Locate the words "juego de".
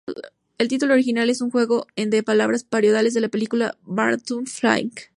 1.51-2.23